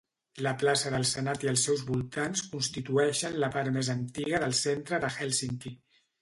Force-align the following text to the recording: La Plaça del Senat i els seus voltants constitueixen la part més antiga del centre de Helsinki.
La 0.43 0.51
Plaça 0.61 0.93
del 0.93 1.03
Senat 1.09 1.43
i 1.45 1.49
els 1.51 1.65
seus 1.67 1.83
voltants 1.89 2.41
constitueixen 2.53 3.37
la 3.45 3.51
part 3.57 3.73
més 3.77 3.93
antiga 3.97 4.41
del 4.47 4.57
centre 4.63 5.01
de 5.05 5.13
Helsinki. 5.21 5.77